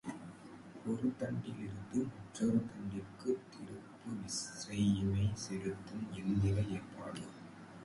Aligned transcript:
ஒரு 0.87 1.09
தண்டிலிருந்து 1.19 1.99
மற்றொரு 2.05 2.59
தண்டிற்குத் 2.65 3.45
திருப்பு 3.51 4.15
விசையினைச் 4.15 5.35
செலுத்தும் 5.35 6.05
எந்திர 6.13 6.67
ஏற்பாடு. 6.69 7.23